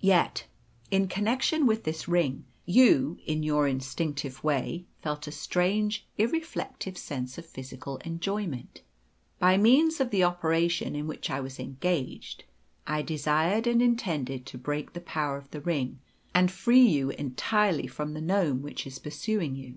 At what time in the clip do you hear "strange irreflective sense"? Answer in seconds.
5.30-7.36